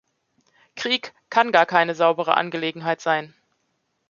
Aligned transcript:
Krieg 0.75 1.13
kann 1.29 1.51
gar 1.51 1.67
keine 1.67 1.93
saubere 1.93 2.35
Angelegenheit 2.35 3.01
sein. 3.01 3.35